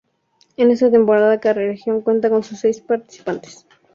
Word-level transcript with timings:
En 0.57 0.71
esta 0.71 0.89
temporada 0.89 1.39
cada 1.39 1.53
Región 1.61 2.01
cuenta 2.01 2.31
con 2.31 2.41
seis 2.43 2.81
participantes. 2.81 3.67